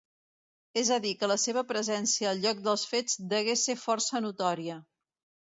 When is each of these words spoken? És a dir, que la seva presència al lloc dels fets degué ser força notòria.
És 0.81 0.87
a 0.95 0.95
dir, 1.03 1.11
que 1.19 1.29
la 1.31 1.37
seva 1.43 1.63
presència 1.71 2.31
al 2.31 2.41
lloc 2.47 2.65
dels 2.69 2.87
fets 2.95 3.19
degué 3.35 3.57
ser 3.67 3.77
força 3.83 4.25
notòria. 4.29 4.81